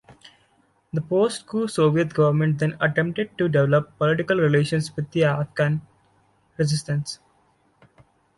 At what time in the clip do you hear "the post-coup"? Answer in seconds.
0.93-1.67